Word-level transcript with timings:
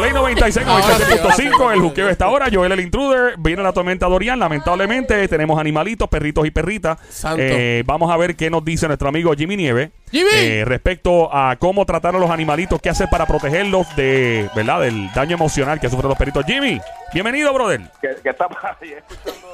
Play 0.00 0.12
96, 0.14 0.66
Ahora 0.66 0.82
sí, 0.82 0.90
ahora 0.92 1.34
sí, 1.34 1.42
96.5, 1.44 1.60
ahora 1.60 1.74
el 1.74 1.80
juqueo 1.80 2.08
está 2.08 2.24
ahora. 2.24 2.46
Joel 2.50 2.72
el 2.72 2.80
intruder. 2.80 3.34
Viene 3.38 3.62
la 3.62 3.72
tormenta 3.72 4.06
Dorian. 4.06 4.38
Lamentablemente, 4.38 5.28
tenemos 5.28 5.60
animalitos, 5.60 6.08
perritos 6.08 6.46
y 6.46 6.50
perritas. 6.50 6.98
Eh, 7.36 7.82
vamos 7.84 8.10
a 8.10 8.16
ver 8.16 8.34
qué 8.36 8.48
nos 8.50 8.64
dice 8.64 8.86
nuestro 8.86 9.08
amigo 9.08 9.32
Jimmy 9.34 9.56
Nieve. 9.56 9.90
Jimmy. 10.10 10.30
eh, 10.32 10.64
respecto 10.64 11.34
a 11.34 11.56
cómo 11.56 11.84
tratar 11.86 12.16
a 12.16 12.18
los 12.18 12.30
animalitos, 12.30 12.80
qué 12.80 12.88
hacer 12.90 13.08
para 13.10 13.26
protegerlos 13.26 13.86
de, 13.94 14.48
¿verdad? 14.56 14.80
Del 14.80 15.12
daño 15.12 15.34
emocional 15.34 15.78
que 15.78 15.88
sufren 15.88 16.08
los 16.08 16.18
perritos. 16.18 16.44
Jimmy, 16.46 16.80
bienvenido, 17.12 17.52
brother. 17.52 17.82
que, 18.00 18.16
que 18.22 18.30
está 18.30 18.46
escuchando 18.80 19.46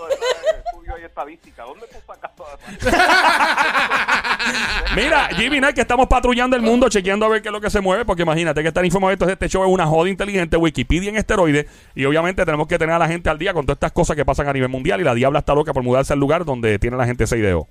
y 0.98 1.04
estadística. 1.04 1.62
¿Dónde 1.64 1.86
tú 1.88 1.98
sacas 2.06 2.30
todas 2.36 2.58
Mira, 4.96 5.28
Jimmy, 5.36 5.60
no 5.60 5.68
es 5.68 5.74
que 5.74 5.82
estamos 5.82 6.06
patrullando 6.06 6.56
el 6.56 6.62
mundo, 6.62 6.88
chequeando 6.88 7.26
a 7.26 7.28
ver 7.28 7.42
qué 7.42 7.48
es 7.48 7.52
lo 7.52 7.60
que 7.60 7.68
se 7.70 7.80
mueve, 7.80 8.04
porque 8.06 8.22
imagínate 8.22 8.62
que 8.62 8.68
estar 8.68 8.84
informado 8.84 9.10
de 9.10 9.14
esto, 9.14 9.28
este 9.28 9.48
show 9.48 9.62
es 9.62 9.70
una 9.70 9.86
joda 9.86 10.08
inteligente, 10.08 10.56
Wikipedia 10.56 11.10
en 11.10 11.16
esteroides, 11.16 11.66
y 11.94 12.04
obviamente 12.06 12.44
tenemos 12.44 12.66
que 12.66 12.78
tener 12.78 12.94
a 12.94 12.98
la 12.98 13.06
gente 13.06 13.28
al 13.28 13.38
día 13.38 13.52
con 13.52 13.66
todas 13.66 13.76
estas 13.76 13.92
cosas 13.92 14.16
que 14.16 14.24
pasan 14.24 14.48
a 14.48 14.52
nivel 14.54 14.70
mundial, 14.70 15.00
y 15.00 15.04
la 15.04 15.14
diabla 15.14 15.40
está 15.40 15.54
loca 15.54 15.72
por 15.74 15.82
mudarse 15.82 16.14
al 16.14 16.18
lugar 16.18 16.44
donde 16.46 16.78
tiene 16.78 16.96
la 16.96 17.04
gente 17.06 17.24
ese 17.24 17.36
ideo. 17.38 17.68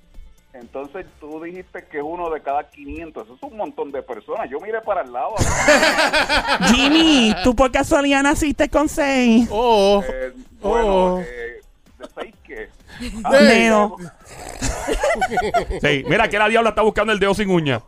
Entonces 0.54 1.04
tú 1.20 1.42
dijiste 1.42 1.84
que 1.90 1.98
es 1.98 2.02
uno 2.02 2.30
de 2.30 2.40
cada 2.40 2.70
500. 2.70 3.24
Eso 3.24 3.34
es 3.36 3.42
un 3.42 3.58
montón 3.58 3.92
de 3.92 4.02
personas. 4.02 4.48
Yo 4.48 4.58
miré 4.58 4.80
para 4.80 5.02
el 5.02 5.12
lado. 5.12 5.34
Jimmy, 6.72 7.34
¿tú 7.44 7.54
por 7.54 7.70
casualidad 7.70 8.22
naciste 8.22 8.68
con 8.70 8.88
seis? 8.88 9.46
Oh, 9.50 10.02
Eh, 10.08 10.32
bueno, 10.62 10.86
Oh. 11.16 11.20
eh, 11.20 11.60
¿de 11.98 12.06
seis 12.18 12.34
qué? 12.46 12.68
Neo. 13.30 13.96
Sí, 15.82 16.04
mira 16.06 16.28
que 16.28 16.38
la 16.38 16.48
diabla 16.48 16.70
está 16.70 16.82
buscando 16.82 17.12
el 17.12 17.18
dedo 17.18 17.34
sin 17.34 17.50
uña. 17.50 17.80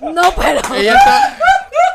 No, 0.00 0.22
pero. 0.36 0.60
ella 0.76 0.94
está. 0.94 1.38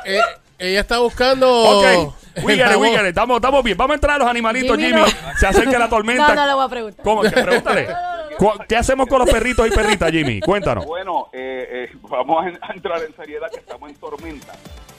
eh, 0.06 0.20
ella 0.60 0.80
está 0.82 1.00
buscando. 1.00 1.50
Ok, 1.80 2.14
get 2.46 2.72
it. 2.72 3.06
Estamos, 3.06 3.38
estamos 3.38 3.64
bien. 3.64 3.78
Vamos 3.78 3.92
a 3.92 3.96
entrar 3.96 4.16
a 4.16 4.20
los 4.20 4.28
animalitos, 4.28 4.78
Jimmy, 4.78 4.90
Jimmy. 4.90 5.02
no. 5.02 5.38
Se 5.40 5.48
acerca 5.48 5.80
la 5.80 5.90
tormenta. 5.90 6.30
No, 6.30 6.36
no 6.36 6.48
le 6.48 6.54
voy 6.54 6.66
a 6.66 6.70
preguntar. 6.70 7.04
¿Cómo? 7.04 7.22
¿Qué? 7.22 7.30
Pregúntale. 7.32 7.88
¿Qué 8.68 8.76
hacemos 8.78 9.08
con 9.08 9.20
los 9.20 9.30
perritos 9.30 9.68
y 9.68 9.72
perritas, 9.72 10.12
Jimmy? 10.12 10.40
Cuéntanos. 10.42 10.86
Bueno, 10.86 11.30
eh, 11.34 11.90
eh, 11.92 11.98
vamos 12.04 12.46
a 12.62 12.74
entrar 12.74 13.02
en 13.04 13.16
seriedad 13.16 13.50
que 13.52 13.60
estamos 13.60 13.90
en 13.90 13.96
tormenta. 13.96 14.54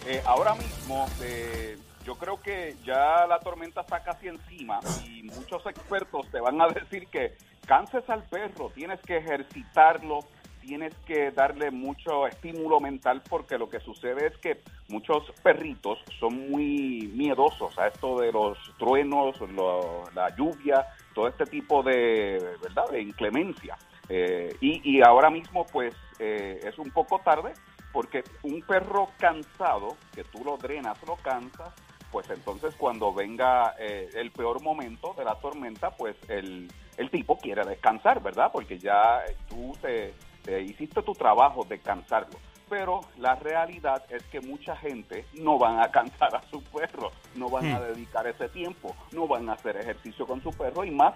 Eh, 0.07 0.23
ahora 0.25 0.55
mismo, 0.55 1.07
eh, 1.23 1.77
yo 2.09 2.15
creo 2.15 2.41
que 2.41 2.75
ya 2.87 3.27
la 3.27 3.39
tormenta 3.39 3.83
está 3.83 4.03
casi 4.03 4.29
encima 4.29 4.81
y 5.05 5.25
muchos 5.25 5.67
expertos 5.67 6.27
te 6.31 6.41
van 6.41 6.59
a 6.59 6.67
decir 6.69 7.07
que 7.09 7.37
canses 7.67 8.09
al 8.09 8.23
perro, 8.23 8.71
tienes 8.75 8.99
que 9.03 9.19
ejercitarlo, 9.19 10.21
tienes 10.63 10.95
que 11.07 11.31
darle 11.33 11.71
mucho 11.71 12.27
estímulo 12.27 12.81
mental 12.81 13.21
porque 13.29 13.59
lo 13.59 13.69
que 13.69 13.81
sucede 13.81 14.29
es 14.29 14.39
que 14.39 14.63
muchos 14.89 15.31
perritos 15.43 15.99
son 16.19 16.51
muy 16.51 17.13
miedosos 17.15 17.79
a 17.79 17.89
esto 17.89 18.19
de 18.21 18.33
los 18.33 18.57
truenos, 18.79 19.39
lo- 19.43 20.05
la 20.15 20.35
lluvia, 20.35 20.87
todo 21.15 21.29
este 21.29 21.45
tipo 21.45 21.83
de, 21.83 22.43
¿verdad? 22.63 22.89
de 22.91 23.03
inclemencia. 23.03 23.77
Eh, 24.09 24.57
y, 24.63 25.03
ahora 25.03 25.29
mismo 25.29 25.67
pues 25.67 25.95
eh, 26.19 26.59
es 26.65 26.79
un 26.79 26.91
poco 26.91 27.19
tarde 27.19 27.53
porque 27.93 28.25
un 28.45 28.63
perro 28.63 29.11
cansado, 29.19 29.99
que 30.15 30.25
tú 30.25 30.43
lo 30.43 30.57
drenas, 30.57 30.97
lo 31.07 31.17
cansas, 31.17 31.75
pues 32.11 32.29
entonces 32.31 32.75
cuando 32.77 33.13
venga 33.13 33.75
eh, 33.79 34.09
el 34.15 34.31
peor 34.31 34.63
momento 34.63 35.15
de 35.17 35.25
la 35.25 35.35
tormenta, 35.37 35.91
pues 35.91 36.17
el, 36.29 36.71
el 36.97 37.11
tipo 37.11 37.39
quiere 37.39 37.65
descansar, 37.65 38.23
¿verdad? 38.23 38.51
Porque 38.53 38.79
ya 38.79 39.23
tú 39.49 39.73
te, 39.81 40.15
te 40.43 40.63
hiciste 40.63 41.03
tu 41.03 41.13
trabajo 41.13 41.65
de 41.65 41.79
cansarlo. 41.79 42.39
Pero 42.69 43.01
la 43.17 43.35
realidad 43.35 44.05
es 44.11 44.23
que 44.25 44.41
mucha 44.41 44.77
gente 44.77 45.27
no 45.35 45.59
van 45.59 45.81
a 45.81 45.91
cansar 45.93 46.35
a 46.35 46.43
su 46.51 46.63
perro, 46.63 47.13
no 47.35 47.49
van 47.49 47.67
a 47.73 47.81
dedicar 47.81 48.27
ese 48.27 48.49
tiempo, 48.49 48.95
no 49.13 49.27
van 49.27 49.49
a 49.49 49.55
hacer 49.55 49.77
ejercicio 49.77 50.27
con 50.27 50.43
su 50.43 50.51
perro 50.51 50.85
y 50.85 50.91
más 50.91 51.15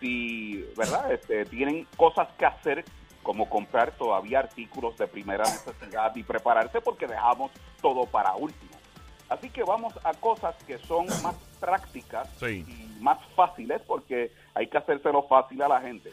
si, 0.00 0.62
¿verdad? 0.76 1.12
Este, 1.12 1.44
tienen 1.46 1.86
cosas 1.96 2.28
que 2.36 2.46
hacer 2.46 2.84
como 3.22 3.48
comprar 3.48 3.92
todavía 3.92 4.40
artículos 4.40 4.96
de 4.98 5.06
primera 5.06 5.44
necesidad 5.44 6.14
y 6.14 6.22
prepararse 6.22 6.80
porque 6.80 7.06
dejamos 7.06 7.50
todo 7.80 8.04
para 8.04 8.34
último. 8.34 8.72
Así 9.28 9.50
que 9.50 9.62
vamos 9.64 9.94
a 10.04 10.12
cosas 10.14 10.54
que 10.66 10.78
son 10.78 11.06
más 11.22 11.34
prácticas 11.60 12.28
Sí. 12.38 12.64
y 12.68 13.02
más 13.02 13.18
fáciles 13.34 13.80
porque 13.86 14.32
hay 14.54 14.66
que 14.68 14.78
hacérselo 14.78 15.22
fácil 15.24 15.62
a 15.62 15.68
la 15.68 15.80
gente. 15.80 16.12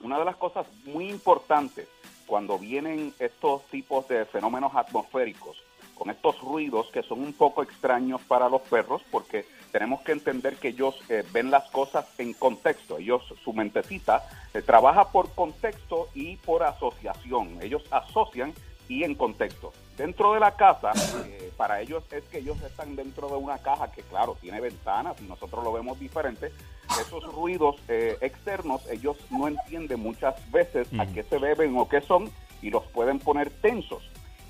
Una 0.00 0.18
de 0.18 0.24
las 0.24 0.36
cosas 0.36 0.66
muy 0.84 1.08
importantes 1.08 1.88
cuando 2.26 2.58
vienen 2.58 3.14
estos 3.18 3.62
tipos 3.66 4.06
de 4.08 4.24
fenómenos 4.26 4.74
atmosféricos, 4.74 5.62
con 5.94 6.10
estos 6.10 6.38
ruidos 6.40 6.88
que 6.92 7.02
son 7.02 7.20
un 7.20 7.32
poco 7.32 7.62
extraños 7.62 8.20
para 8.22 8.48
los 8.50 8.60
perros, 8.62 9.00
porque 9.10 9.46
tenemos 9.72 10.02
que 10.02 10.12
entender 10.12 10.56
que 10.56 10.68
ellos 10.68 10.96
eh, 11.08 11.24
ven 11.32 11.50
las 11.50 11.70
cosas 11.70 12.06
en 12.18 12.34
contexto. 12.34 12.98
Ellos, 12.98 13.22
su 13.42 13.52
mentecita, 13.54 14.22
eh, 14.52 14.60
trabaja 14.60 15.10
por 15.10 15.30
contexto 15.34 16.08
y 16.14 16.36
por 16.36 16.62
asociación. 16.64 17.58
Ellos 17.62 17.82
asocian 17.90 18.52
y 18.88 19.04
en 19.04 19.14
contexto. 19.14 19.72
Dentro 19.96 20.34
de 20.34 20.40
la 20.40 20.54
casa, 20.56 20.92
eh, 21.26 21.45
para 21.56 21.80
ellos 21.80 22.04
es 22.10 22.24
que 22.24 22.38
ellos 22.38 22.60
están 22.62 22.96
dentro 22.96 23.28
de 23.28 23.36
una 23.36 23.58
caja 23.58 23.90
que, 23.90 24.02
claro, 24.02 24.36
tiene 24.40 24.60
ventanas 24.60 25.16
y 25.20 25.24
nosotros 25.24 25.64
lo 25.64 25.72
vemos 25.72 25.98
diferente. 25.98 26.52
Esos 27.00 27.24
ruidos 27.34 27.76
eh, 27.88 28.16
externos, 28.20 28.86
ellos 28.90 29.16
no 29.30 29.48
entienden 29.48 30.00
muchas 30.00 30.34
veces 30.50 30.88
a 30.98 31.06
qué 31.06 31.22
se 31.22 31.38
deben 31.38 31.76
o 31.76 31.88
qué 31.88 32.00
son 32.00 32.30
y 32.62 32.70
los 32.70 32.84
pueden 32.86 33.18
poner 33.18 33.50
tensos. 33.50 34.02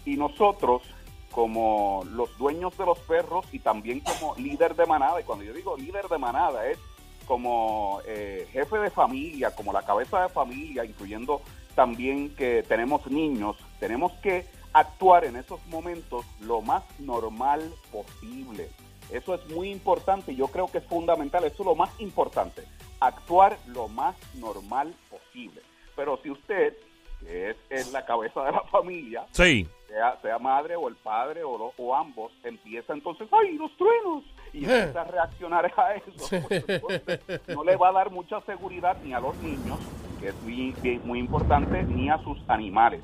Y 0.05 0.17
nosotros, 0.17 0.83
como 1.31 2.05
los 2.11 2.37
dueños 2.39 2.77
de 2.79 2.87
los 2.87 2.99
perros 3.01 3.47
y 3.53 3.59
también 3.59 4.01
como 4.01 4.35
líder 4.37 4.75
de 4.75 4.87
manada, 4.87 5.21
y 5.21 5.25
cuando 5.25 5.45
yo 5.45 5.53
digo 5.53 5.77
líder 5.77 6.09
de 6.09 6.19
manada 6.19 6.69
es 6.69 6.79
como 7.27 8.01
eh, 8.07 8.49
jefe 8.53 8.79
de 8.79 8.91
familia, 8.91 9.51
como 9.51 9.73
la 9.73 9.83
cabeza 9.83 10.23
de 10.23 10.29
familia, 10.29 10.85
incluyendo 10.85 11.43
también 11.75 12.35
que 12.35 12.63
tenemos 12.63 13.07
niños, 13.09 13.57
tenemos 13.81 14.13
que 14.23 14.47
actuar 14.81 15.25
en 15.25 15.37
esos 15.37 15.65
momentos 15.69 16.27
lo 16.41 16.61
más 16.61 16.83
normal 17.01 17.73
posible. 17.91 18.69
Eso 19.11 19.35
es 19.35 19.49
muy 19.51 19.71
importante 19.71 20.33
y 20.33 20.37
yo 20.37 20.49
creo 20.49 20.67
que 20.67 20.79
es 20.79 20.85
fundamental, 20.85 21.45
eso 21.45 21.63
es 21.63 21.67
lo 21.67 21.75
más 21.75 21.91
importante, 22.01 22.63
actuar 23.01 23.57
lo 23.69 23.89
más 23.89 24.15
normal 24.35 24.95
posible. 25.09 25.63
Pero 25.95 26.19
si 26.23 26.31
usted, 26.31 26.77
que 27.21 27.51
es, 27.51 27.57
es 27.71 27.93
la 27.93 28.05
cabeza 28.05 28.43
de 28.45 28.53
la 28.53 28.61
familia, 28.65 29.25
Sí. 29.31 29.67
sea, 29.89 30.19
sea 30.21 30.39
madre 30.39 30.77
o 30.77 30.89
el 30.89 30.97
padre 30.97 31.43
o, 31.43 31.57
lo- 31.57 31.73
o 31.79 31.95
ambos, 31.95 32.31
empieza 32.45 32.93
entonces, 32.93 33.29
¡ay, 33.33 33.57
los 33.57 33.75
truenos! 33.79 34.25
Y 34.53 34.59
empieza 34.65 35.01
a 35.01 35.05
reaccionar 35.05 35.73
a 35.75 35.95
eso. 35.95 36.29
pues, 36.49 36.65
entonces, 36.69 37.41
no 37.49 37.65
le 37.65 37.77
va 37.77 37.89
a 37.89 37.93
dar 37.93 38.11
mucha 38.11 38.41
seguridad 38.43 38.97
ni 39.03 39.15
a 39.15 39.21
los 39.21 39.35
niños, 39.39 39.79
que 40.21 40.29
es 40.29 40.35
muy, 40.43 40.75
muy 41.05 41.19
importante, 41.21 41.83
ni 41.85 42.11
a 42.11 42.19
sus 42.25 42.39
animales. 42.49 43.01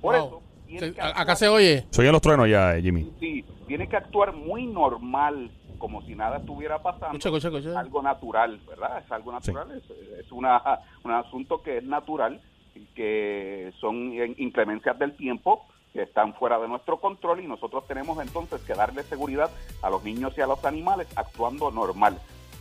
Por 0.00 0.14
Wow. 0.16 0.26
eso, 0.26 0.42
Se- 0.80 0.92
que 0.94 1.00
a- 1.00 1.04
actuar- 1.08 1.22
acá 1.22 1.36
se 1.36 1.48
oye. 1.48 1.86
Soy 1.90 2.06
en 2.06 2.12
los 2.12 2.20
truenos 2.22 2.48
ya, 2.48 2.76
eh, 2.76 2.82
Jimmy. 2.82 3.10
sí, 3.20 3.44
tiene 3.66 3.88
que 3.88 3.96
actuar 3.96 4.32
muy 4.32 4.66
normal, 4.66 5.50
como 5.78 6.02
si 6.02 6.14
nada 6.14 6.38
estuviera 6.38 6.82
pasando. 6.82 7.18
Escucha, 7.18 7.28
escucha, 7.28 7.48
escucha. 7.58 7.80
Algo 7.80 8.02
natural, 8.02 8.60
¿verdad? 8.68 9.02
Es 9.04 9.10
algo 9.12 9.32
natural, 9.32 9.70
es, 9.72 9.90
es 10.24 10.30
una, 10.32 10.62
un 11.04 11.10
asunto 11.12 11.62
que 11.62 11.78
es 11.78 11.84
natural, 11.84 12.40
y 12.74 12.86
que 12.94 13.72
son 13.80 13.96
in- 14.14 14.34
inclemencias 14.38 14.98
del 14.98 15.14
tiempo 15.16 15.66
que 15.92 16.02
están 16.02 16.32
fuera 16.34 16.58
de 16.58 16.68
nuestro 16.68 16.98
control 17.00 17.40
y 17.40 17.46
nosotros 17.46 17.86
tenemos 17.86 18.18
entonces 18.22 18.62
que 18.62 18.72
darle 18.72 19.02
seguridad 19.02 19.50
a 19.82 19.90
los 19.90 20.02
niños 20.04 20.32
y 20.38 20.40
a 20.40 20.46
los 20.46 20.64
animales 20.64 21.06
actuando 21.16 21.70
normal. 21.70 22.18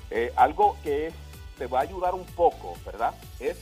Eh, 0.09 0.33
algo 0.35 0.75
que 0.83 1.13
te 1.57 1.67
va 1.67 1.79
a 1.79 1.83
ayudar 1.83 2.13
un 2.13 2.25
poco, 2.35 2.73
¿verdad? 2.85 3.13
Es, 3.39 3.57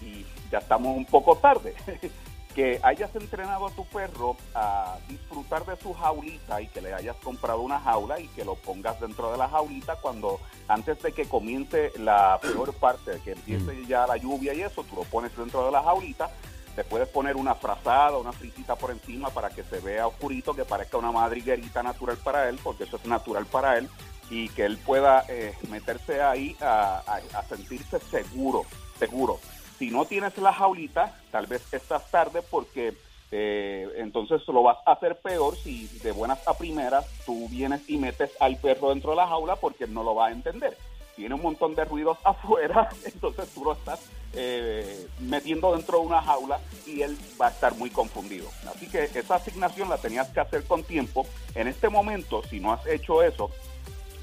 y 0.00 0.24
ya 0.50 0.56
estamos 0.58 0.96
un 0.96 1.04
poco 1.04 1.36
tarde, 1.36 1.74
que 2.54 2.78
hayas 2.84 3.14
entrenado 3.16 3.66
a 3.66 3.70
tu 3.72 3.84
perro 3.86 4.36
a 4.54 4.96
disfrutar 5.08 5.66
de 5.66 5.76
su 5.76 5.92
jaulita 5.92 6.60
y 6.60 6.68
que 6.68 6.80
le 6.80 6.94
hayas 6.94 7.16
comprado 7.16 7.60
una 7.62 7.80
jaula 7.80 8.20
y 8.20 8.28
que 8.28 8.44
lo 8.44 8.54
pongas 8.54 9.00
dentro 9.00 9.32
de 9.32 9.38
la 9.38 9.48
jaulita 9.48 9.96
cuando 9.96 10.38
antes 10.68 11.02
de 11.02 11.12
que 11.12 11.24
comience 11.26 11.90
la 11.98 12.38
peor 12.40 12.72
parte, 12.74 13.20
que 13.24 13.32
empiece 13.32 13.84
ya 13.86 14.06
la 14.06 14.16
lluvia 14.16 14.54
y 14.54 14.62
eso, 14.62 14.84
tú 14.84 14.94
lo 14.96 15.02
pones 15.02 15.36
dentro 15.36 15.64
de 15.66 15.72
la 15.72 15.82
jaulita, 15.82 16.30
te 16.76 16.84
puedes 16.84 17.08
poner 17.08 17.36
una 17.36 17.54
frazada, 17.56 18.18
una 18.18 18.32
frisita 18.32 18.76
por 18.76 18.90
encima 18.92 19.30
para 19.30 19.50
que 19.50 19.64
se 19.64 19.80
vea 19.80 20.06
oscurito, 20.06 20.54
que 20.54 20.64
parezca 20.64 20.96
una 20.96 21.10
madriguerita 21.12 21.82
natural 21.82 22.16
para 22.18 22.48
él, 22.48 22.58
porque 22.62 22.84
eso 22.84 22.96
es 22.96 23.04
natural 23.04 23.46
para 23.46 23.78
él, 23.78 23.88
y 24.30 24.48
que 24.50 24.64
él 24.64 24.78
pueda 24.78 25.24
eh, 25.28 25.54
meterse 25.70 26.22
ahí 26.22 26.56
a, 26.60 27.02
a- 27.06 27.38
a 27.38 27.42
sentirse 27.44 27.98
seguro, 28.10 28.62
seguro. 28.98 29.38
Si 29.78 29.90
no 29.90 30.04
tienes 30.04 30.36
la 30.38 30.52
jaulita, 30.52 31.14
tal 31.30 31.46
vez 31.46 31.62
estás 31.72 32.10
tarde 32.10 32.42
porque 32.42 32.94
eh, 33.30 33.88
entonces 33.96 34.46
lo 34.46 34.62
vas 34.62 34.78
a 34.86 34.92
hacer 34.92 35.16
peor 35.16 35.56
si 35.56 35.88
de 36.04 36.12
buenas 36.12 36.46
a 36.46 36.56
primeras 36.56 37.04
tú 37.26 37.48
vienes 37.48 37.82
y 37.88 37.96
metes 37.96 38.30
al 38.38 38.56
perro 38.58 38.90
dentro 38.90 39.10
de 39.10 39.16
la 39.16 39.26
jaula 39.26 39.56
porque 39.56 39.86
no 39.88 40.04
lo 40.04 40.14
va 40.14 40.28
a 40.28 40.32
entender. 40.32 40.76
Tiene 41.16 41.34
un 41.34 41.42
montón 41.42 41.74
de 41.74 41.84
ruidos 41.84 42.18
afuera, 42.24 42.88
entonces 43.04 43.48
tú 43.52 43.64
lo 43.64 43.72
estás 43.72 44.00
eh, 44.34 45.08
metiendo 45.20 45.74
dentro 45.74 45.98
de 45.98 46.06
una 46.06 46.22
jaula 46.22 46.60
y 46.86 47.02
él 47.02 47.16
va 47.40 47.48
a 47.48 47.50
estar 47.50 47.74
muy 47.74 47.90
confundido. 47.90 48.48
Así 48.68 48.88
que 48.88 49.04
esa 49.04 49.36
asignación 49.36 49.88
la 49.88 49.98
tenías 49.98 50.28
que 50.28 50.40
hacer 50.40 50.64
con 50.64 50.84
tiempo. 50.84 51.26
En 51.54 51.66
este 51.66 51.88
momento, 51.88 52.42
si 52.44 52.60
no 52.60 52.72
has 52.72 52.86
hecho 52.86 53.22
eso, 53.22 53.50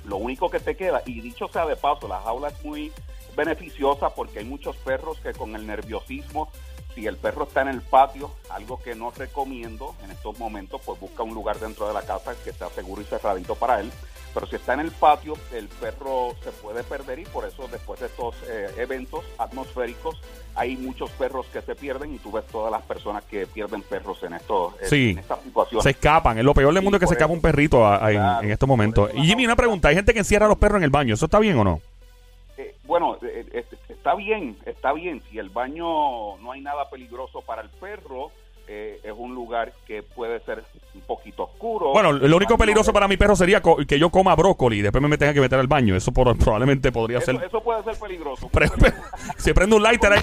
lo 0.06 0.18
único 0.18 0.50
que 0.50 0.60
te 0.60 0.76
queda, 0.76 1.02
y 1.06 1.22
dicho 1.22 1.48
sea 1.50 1.66
de 1.66 1.76
paso, 1.76 2.08
la 2.08 2.22
jaula 2.22 2.50
es 2.50 2.66
muy 2.66 2.92
beneficiosa 3.36 4.10
porque 4.12 4.40
hay 4.40 4.46
muchos 4.46 4.76
perros 4.78 5.20
que 5.20 5.34
con 5.34 5.56
el 5.56 5.66
nerviosismo, 5.68 6.50
si 6.96 7.08
el 7.08 7.16
perro 7.18 7.44
está 7.46 7.62
en 7.62 7.70
el 7.70 7.82
patio, 7.82 8.32
algo 8.50 8.82
que 8.82 8.96
no 8.96 9.12
recomiendo 9.12 9.96
en 10.04 10.12
estos 10.12 10.38
momentos, 10.38 10.82
pues 10.86 11.00
busca 11.00 11.24
un 11.24 11.34
lugar 11.34 11.58
dentro 11.60 11.88
de 11.88 11.94
la 11.94 12.02
casa 12.02 12.34
que 12.44 12.52
sea 12.52 12.70
seguro 12.70 13.02
y 13.02 13.06
cerradito 13.06 13.56
para 13.56 13.80
él. 13.80 13.92
Pero 14.34 14.48
si 14.48 14.56
está 14.56 14.74
en 14.76 14.80
el 14.82 14.92
patio, 14.92 15.34
el 15.54 15.68
perro 15.68 16.34
se 16.42 16.52
puede 16.52 16.84
perder 16.84 17.20
y 17.20 17.26
por 17.26 17.46
eso 17.46 17.68
después 17.70 18.00
de 18.00 18.06
estos 18.06 18.34
eh, 18.48 18.70
eventos 18.78 19.26
atmosféricos 19.38 20.22
hay 20.56 20.78
muchos 20.78 21.10
perros 21.12 21.46
que 21.52 21.62
se 21.62 21.76
pierden 21.76 22.14
y 22.16 22.18
tú 22.20 22.32
ves 22.32 22.46
todas 22.48 22.72
las 22.72 22.82
personas 22.84 23.24
que 23.26 23.46
pierden 23.46 23.82
perros 23.82 24.22
en, 24.24 24.34
estos, 24.34 24.74
Sí. 24.84 25.12
en 25.12 25.20
estas 25.20 25.42
situaciones. 25.44 25.84
Se 25.84 25.90
escapan. 25.92 26.38
Es 26.38 26.46
lo 26.46 26.54
peor 26.54 26.74
del 26.74 26.80
Sí, 26.82 26.84
mundo 26.86 26.96
es 26.98 27.02
que 27.02 27.08
se 27.08 27.14
escapa 27.14 27.34
un 27.34 27.42
perrito 27.42 27.86
a- 27.86 28.06
a- 28.06 28.10
en, 28.12 28.18
Claro, 28.18 28.44
en 28.44 28.52
estos 28.52 28.70
momentos. 28.70 29.12
Y 29.16 29.26
Jimmy, 29.26 29.46
una 29.46 29.56
pregunta. 29.58 29.90
Hay 29.90 29.96
gente 29.96 30.14
que 30.14 30.20
encierra 30.20 30.46
a 30.46 30.50
los 30.50 30.58
perros 30.58 30.78
en 30.78 30.84
el 30.84 30.90
baño. 30.92 31.14
¿Eso 31.14 31.26
está 31.26 31.40
bien 31.40 31.58
o 31.58 31.64
no? 31.66 31.82
Bueno, 32.92 33.16
eh, 33.22 33.46
eh, 33.54 33.66
está 33.88 34.16
bien, 34.16 34.58
está 34.66 34.92
bien. 34.92 35.24
Si 35.30 35.40
el 35.40 35.48
baño 35.48 36.36
no 36.40 36.52
hay 36.52 36.60
nada 36.60 36.90
peligroso 36.90 37.40
para 37.42 37.62
el 37.62 37.70
perro, 37.70 38.32
eh, 38.68 39.00
es 39.02 39.14
un 39.16 39.34
lugar 39.34 39.72
que 39.88 40.04
puede 40.04 40.42
ser 40.42 40.62
un 40.94 41.00
poquito 41.00 41.44
oscuro. 41.44 41.92
Bueno, 41.94 42.12
lo 42.12 42.36
único 42.36 42.58
peligroso 42.58 42.92
para 42.92 43.08
mi 43.08 43.16
perro 43.16 43.38
sería 43.38 43.62
que 43.88 43.98
yo 43.98 44.10
coma 44.10 44.36
brócoli 44.36 44.80
y 44.80 44.82
después 44.82 45.02
me 45.02 45.18
tenga 45.18 45.34
que 45.34 45.40
meter 45.40 45.58
al 45.58 45.68
baño. 45.68 45.96
Eso 45.96 46.12
por- 46.12 46.38
probablemente 46.44 46.92
podría 46.92 47.20
eso, 47.20 47.28
ser. 47.32 47.42
eso 47.42 47.62
puede 47.62 47.82
ser 47.86 47.98
peligroso. 47.98 48.50
Pre- 48.50 48.68
pre- 48.68 48.94
si 49.38 49.54
prende 49.54 49.78
un 49.78 49.84
lighter 49.84 50.12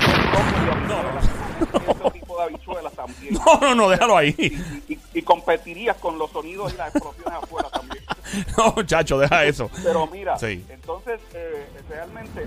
también. 2.96 3.32
No, 3.32 3.60
no, 3.60 3.74
no, 3.74 3.88
déjalo 3.88 4.16
ahí. 4.16 4.34
Y, 4.36 4.92
y- 4.92 4.98
y 5.14 5.22
competirías 5.22 5.96
con 5.96 6.18
los 6.18 6.30
sonidos 6.30 6.74
y 6.74 6.76
las 6.76 6.94
explosiones 6.94 7.42
afuera 7.42 7.68
también. 7.70 7.97
No, 8.56 8.72
muchacho, 8.76 9.18
deja 9.18 9.44
eso. 9.44 9.70
Pero 9.82 10.06
mira, 10.06 10.38
Sí. 10.38 10.64
entonces 10.68 11.20
eh, 11.34 11.66
realmente 11.88 12.46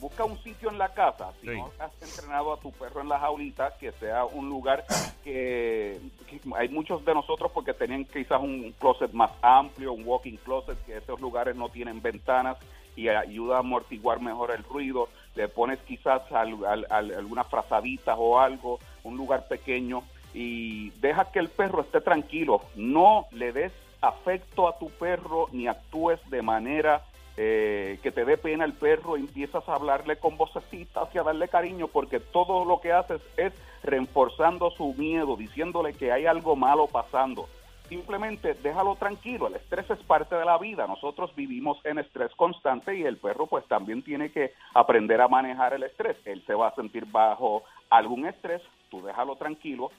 busca 0.00 0.24
un 0.24 0.42
sitio 0.42 0.70
en 0.70 0.78
la 0.78 0.88
casa. 0.94 1.30
Si 1.40 1.48
Sí. 1.48 1.56
no 1.56 1.70
has 1.78 1.92
entrenado 2.02 2.52
a 2.54 2.60
tu 2.60 2.72
perro 2.72 3.00
en 3.02 3.08
la 3.08 3.18
jaulita, 3.18 3.74
que 3.78 3.92
sea 3.92 4.24
un 4.24 4.48
lugar 4.48 4.84
que, 5.24 6.00
que 6.28 6.40
hay 6.56 6.68
muchos 6.68 7.04
de 7.04 7.14
nosotros 7.14 7.50
porque 7.52 7.74
tenían 7.74 8.04
quizás 8.04 8.40
un 8.40 8.72
closet 8.78 9.12
más 9.12 9.30
amplio, 9.42 9.92
un 9.92 10.06
walking 10.06 10.36
closet, 10.38 10.78
que 10.86 10.96
esos 10.96 11.20
lugares 11.20 11.54
no 11.56 11.68
tienen 11.68 12.00
ventanas 12.00 12.56
y 12.96 13.08
ayuda 13.08 13.56
a 13.56 13.60
amortiguar 13.60 14.20
mejor 14.20 14.50
el 14.50 14.64
ruido. 14.64 15.08
Le 15.34 15.48
pones 15.48 15.78
quizás 15.80 16.22
al- 16.32 16.64
al- 16.64 16.86
al- 16.90 17.14
algunas 17.14 17.46
frazaditas 17.46 18.16
o 18.18 18.40
algo, 18.40 18.78
un 19.04 19.16
lugar 19.16 19.46
pequeño 19.48 20.02
y 20.34 20.90
deja 21.00 21.30
que 21.30 21.38
el 21.40 21.48
perro 21.48 21.82
esté 21.82 22.00
tranquilo. 22.00 22.62
No 22.74 23.26
le 23.32 23.52
des 23.52 23.72
afecto 24.00 24.68
a 24.68 24.78
tu 24.78 24.88
perro 24.90 25.48
ni 25.52 25.66
actúes 25.66 26.20
de 26.30 26.42
manera 26.42 27.02
eh, 27.36 27.98
que 28.02 28.12
te 28.12 28.24
dé 28.24 28.36
pena 28.36 28.64
el 28.64 28.74
perro, 28.74 29.16
empiezas 29.16 29.66
a 29.68 29.74
hablarle 29.74 30.16
con 30.16 30.36
vocecitas 30.36 31.08
y 31.14 31.18
a 31.18 31.22
darle 31.22 31.48
cariño, 31.48 31.88
porque 31.88 32.20
todo 32.20 32.64
lo 32.64 32.80
que 32.80 32.92
haces 32.92 33.22
es 33.36 33.52
reforzando 33.82 34.70
su 34.70 34.92
miedo, 34.94 35.36
diciéndole 35.36 35.94
que 35.94 36.12
hay 36.12 36.26
algo 36.26 36.56
malo 36.56 36.86
pasando. 36.86 37.48
Simplemente 37.88 38.54
déjalo 38.54 38.94
tranquilo, 38.96 39.46
el 39.46 39.54
estrés 39.54 39.88
es 39.90 39.98
parte 40.00 40.36
de 40.36 40.44
la 40.44 40.58
vida, 40.58 40.86
nosotros 40.86 41.34
vivimos 41.34 41.78
en 41.84 41.98
estrés 41.98 42.30
constante 42.36 42.96
y 42.96 43.02
el 43.02 43.16
perro 43.16 43.46
pues 43.46 43.66
también 43.66 44.02
tiene 44.02 44.30
que 44.30 44.52
aprender 44.74 45.20
a 45.20 45.26
manejar 45.26 45.72
el 45.72 45.82
estrés, 45.82 46.16
él 46.24 46.42
se 46.46 46.54
va 46.54 46.68
a 46.68 46.74
sentir 46.74 47.06
bajo 47.06 47.64
algún 47.88 48.26
estrés, 48.26 48.62
tú 48.90 49.02
déjalo 49.02 49.34
tranquilo, 49.36 49.90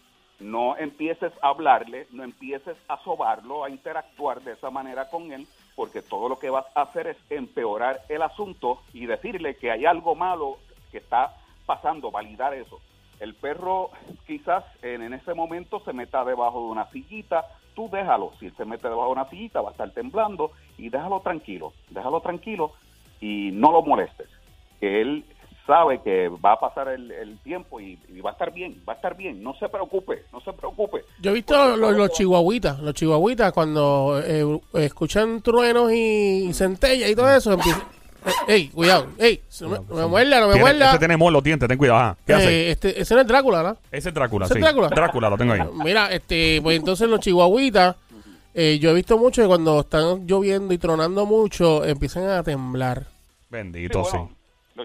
no 0.42 0.78
empieces 0.78 1.32
a 1.42 1.50
hablarle, 1.50 2.08
no 2.12 2.24
empieces 2.24 2.76
a 2.88 2.98
sobarlo, 3.04 3.64
a 3.64 3.70
interactuar 3.70 4.42
de 4.42 4.54
esa 4.54 4.70
manera 4.70 5.10
con 5.10 5.32
él, 5.32 5.48
porque 5.76 6.02
todo 6.02 6.28
lo 6.28 6.40
que 6.40 6.50
vas 6.50 6.66
a 6.76 6.82
hacer 6.82 7.08
es 7.08 7.18
empeorar 7.30 8.02
el 8.10 8.22
asunto 8.22 8.82
y 8.94 9.06
decirle 9.06 9.56
que 9.56 9.72
hay 9.72 9.86
algo 9.86 10.16
malo 10.16 10.58
que 10.92 10.98
está 10.98 11.36
pasando, 11.66 12.12
validar 12.12 12.54
eso. 12.54 12.80
El 13.20 13.36
perro 13.36 13.92
quizás 14.26 14.64
en, 14.82 15.14
ese 15.14 15.34
momento 15.34 15.80
se 15.82 15.94
meta 15.94 16.26
debajo 16.26 16.60
de 16.60 16.72
una 16.72 16.90
sillita, 16.90 17.46
tú 17.76 17.88
déjalo, 17.92 18.34
si 18.40 18.48
él 18.48 18.54
se 18.58 18.66
mete 18.66 18.90
debajo 18.90 19.08
de 19.08 19.12
una 19.14 19.30
sillita 19.30 19.62
va 19.62 19.70
a 19.70 19.72
estar 19.74 19.92
temblando. 19.92 20.52
Y 20.78 20.90
déjalo 20.90 21.20
tranquilo, 21.20 21.74
déjalo 21.90 22.20
tranquilo 22.22 22.74
y 23.20 23.52
no 23.54 23.72
lo 23.72 23.84
molestes, 23.84 24.28
que 24.80 25.02
él 25.02 25.24
sabe 25.68 26.02
que 26.04 26.28
va 26.30 26.54
a 26.54 26.60
pasar 26.60 26.88
el, 26.90 27.12
el 27.12 27.38
tiempo 27.40 27.80
y, 27.80 27.98
y 28.10 28.20
va 28.22 28.32
a 28.32 28.34
estar 28.34 28.52
bien, 28.54 28.82
va 28.88 28.94
a 28.94 28.96
estar 28.98 29.16
bien, 29.16 29.42
no 29.44 29.54
se 29.56 29.70
preocupe, 29.70 30.24
no 30.34 30.42
se 30.42 30.52
preocupe. 30.54 31.04
Yo 31.22 31.32
he 31.32 31.34
visto 31.36 31.78
los, 31.78 31.96
los 31.96 32.10
chihuahuitas, 32.12 32.80
los 32.80 32.94
chihuahuitas 32.94 33.52
cuando 33.54 34.22
eh, 34.26 34.44
escuchan 34.74 35.42
truenos 35.42 35.92
y, 35.92 36.48
y 36.50 36.54
centellas 36.54 37.10
y 37.10 37.16
todo 37.16 37.34
eso, 37.34 37.54
empiezan... 37.54 37.82
Eh, 38.24 38.54
ey, 38.54 38.68
cuidado, 38.68 39.08
ey, 39.18 39.42
no 39.62 39.70
me, 39.70 39.78
no 39.80 39.96
me 39.96 40.06
muerda, 40.06 40.40
no 40.42 40.48
me 40.48 40.54
Tiene- 40.54 40.62
muerda. 40.62 40.96
Ese 40.96 41.06
en 41.06 41.34
los 41.34 41.44
dientes, 41.44 41.68
ten 41.68 41.78
cuidado. 41.78 42.00
Ajá. 42.00 42.18
¿Qué 42.26 42.34
hace? 42.36 42.50
Eh, 42.52 42.72
este, 42.72 43.02
ese 43.02 43.16
no 43.16 43.22
es 43.22 43.28
Drácula, 43.28 43.64
¿no? 43.64 43.78
Ese 43.92 44.10
es 44.10 44.14
Drácula, 44.14 44.46
¿ese 44.46 44.54
sí. 44.56 44.60
Drácula? 44.60 44.90
Drácula, 44.90 45.30
lo 45.30 45.38
tengo 45.38 45.54
ahí. 45.54 45.62
Mira, 45.84 46.12
este, 46.12 46.60
pues 46.62 46.78
entonces 46.78 47.10
los 47.10 47.20
chihuahuitas, 47.20 47.96
eh, 48.54 48.78
yo 48.80 48.92
he 48.92 48.94
visto 48.94 49.18
mucho 49.18 49.42
que 49.42 49.48
cuando 49.48 49.80
están 49.80 50.28
lloviendo 50.28 50.72
y 50.72 50.78
tronando 50.78 51.26
mucho, 51.26 51.84
empiezan 51.84 52.28
a 52.30 52.44
temblar. 52.44 53.08
Bendito, 53.50 54.04
Sí, 54.06 54.12
sí. 54.12 54.36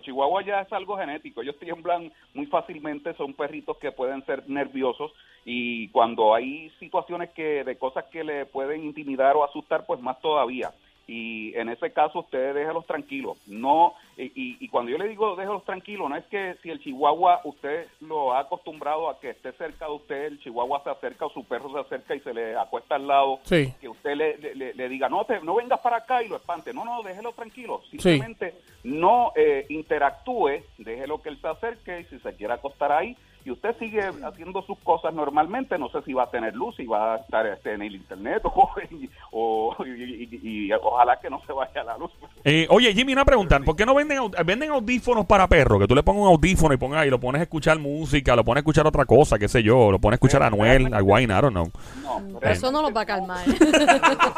Los 0.04 0.44
ya 0.46 0.60
es 0.60 0.72
algo 0.72 0.96
genético, 0.96 1.43
ellos 1.43 1.58
tiemblan 1.58 2.12
muy 2.34 2.46
fácilmente, 2.46 3.14
son 3.14 3.32
perritos 3.32 3.78
que 3.78 3.93
pueden 3.93 4.25
ser 4.26 4.48
nerviosos 4.48 5.12
y 5.44 5.88
cuando 5.88 6.34
hay 6.34 6.70
situaciones 6.78 7.31
que 7.31 7.64
de 7.64 7.78
cosas 7.78 8.04
que 8.06 8.25
le 8.25 8.46
pueden 8.46 8.84
intimidar 8.84 9.37
o 9.37 9.44
asustar, 9.44 9.87
pues 9.87 10.00
más 10.00 10.20
todavía. 10.20 10.70
Y 11.06 11.54
en 11.56 11.69
ese 11.69 11.93
caso 11.93 12.20
usted 12.20 12.54
déjelos 12.54 12.87
tranquilos. 12.87 13.38
No 13.46 13.94
y, 14.16 14.24
y- 14.34 14.56
y 14.60 14.68
cuando 14.68 14.90
yo 14.90 14.98
le 14.98 15.08
digo 15.08 15.36
déjelos 15.36 15.64
tranquilos, 15.64 16.08
no 16.08 16.16
es 16.16 16.24
que 16.26 16.56
si 16.62 16.70
el 16.70 16.80
chihuahua 16.82 17.42
usted 17.44 17.86
lo 18.00 18.32
ha 18.32 18.40
acostumbrado 18.40 19.10
a 19.10 19.20
que 19.20 19.30
esté 19.30 19.52
cerca 19.52 19.86
de 19.86 19.92
usted, 19.92 20.24
el 20.24 20.40
chihuahua 20.40 20.82
se 20.84 20.90
acerca 20.90 21.26
o 21.26 21.30
su 21.30 21.44
perro 21.44 21.70
se 21.72 21.80
acerca 21.80 22.14
y 22.14 22.20
se 22.20 22.32
le 22.32 22.56
acuesta 22.56 22.94
al 22.94 23.06
lado 23.06 23.40
Sí. 23.42 23.74
que 23.80 23.88
usted 23.88 24.16
le, 24.16 24.38
le- 24.38 24.54
le- 24.54 24.74
le 24.74 24.88
diga, 24.88 25.08
no, 25.08 25.24
te, 25.24 25.40
no 25.40 25.54
vengas 25.56 25.80
para 25.80 25.98
acá 25.98 26.22
y 26.22 26.28
lo 26.28 26.36
espante. 26.36 26.72
No, 26.72 26.84
no, 26.84 27.02
déjelo 27.02 27.32
tranquilo. 27.32 27.82
Simplemente 27.90 28.54
no 28.84 29.32
eh, 29.36 29.66
interactúe, 29.68 30.62
déjelo 30.78 31.20
que 31.20 31.28
él 31.30 31.38
se 31.40 31.48
acerque 31.48 32.00
y 32.00 32.04
si 32.04 32.19
se 32.20 32.34
quiere 32.36 32.54
acostar 32.54 32.92
ahí 32.92 33.16
y 33.44 33.50
usted 33.52 33.76
sigue 33.78 34.00
haciendo 34.24 34.60
sus 34.62 34.76
cosas 34.80 35.14
normalmente, 35.14 35.78
no 35.78 35.88
sé 35.90 36.02
si 36.02 36.12
va 36.12 36.24
a 36.24 36.30
tener 36.32 36.52
luz, 36.56 36.74
si 36.74 36.84
va 36.84 37.14
a 37.14 37.17
estar 37.19 37.46
este, 37.46 37.74
en 37.74 37.82
el 37.82 37.94
internet 37.94 38.43
o, 38.44 38.70
y, 38.91 39.08
o- 39.31 39.76
y- 39.86 40.29
y- 40.43 40.67
y 40.67 40.72
ojalá 40.72 41.20
que 41.20 41.31
no 41.31 41.41
se 41.46 41.52
vaya 41.52 41.84
la 41.84 41.96
luz. 41.96 42.10
Eh, 42.43 42.67
oye, 42.70 42.93
Jimmy, 42.93 43.12
una 43.12 43.24
pregunta. 43.24 43.60
¿Por 43.60 43.76
qué 43.76 43.86
no 43.86 43.94
venden, 44.08 44.31
venden 44.44 44.70
audífonos 44.70 45.27
para 45.27 45.46
perros? 45.48 45.81
Que 45.81 45.86
tú 45.86 45.94
le 45.94 46.03
pongas 46.03 46.22
un 46.22 46.29
audífono 46.29 46.75
y 46.75 46.77
pongas 46.77 47.06
y 47.06 47.10
lo 47.10 47.19
pones 47.20 47.41
a 47.41 47.43
escuchar 47.44 47.79
música, 47.79 48.34
lo 48.36 48.44
pones 48.44 48.58
a 48.58 48.63
escuchar 48.63 48.86
otra 48.86 49.05
cosa, 49.05 49.39
qué 49.39 49.48
sé 49.48 49.63
yo. 49.63 49.91
Lo 49.91 49.98
pones 49.98 50.15
a 50.15 50.17
escuchar 50.17 50.43
a 50.43 50.46
Anuel, 50.46 50.93
a 50.94 51.03
Wayne, 51.03 51.32
I 51.36 51.41
don't 51.41 51.51
know. 51.53 51.70
No, 52.03 52.39
Pero 52.41 52.53
eso 52.53 52.70
no 52.72 52.82
los 52.82 52.94
va 52.94 53.03
a 53.03 53.06
calmar. 53.06 53.44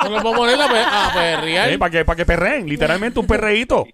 No 0.04 0.10
lo 0.10 0.22
puedo 0.22 0.36
poner 0.36 0.60
a, 0.60 0.68
pe- 0.68 0.78
a 0.80 1.10
perrear. 1.14 1.70
Eh, 1.72 1.78
para 1.78 1.90
que, 1.90 2.04
para 2.04 2.16
que 2.16 2.24
perreen, 2.26 2.66
literalmente 2.68 3.18
un 3.20 3.26
perreíto. 3.26 3.84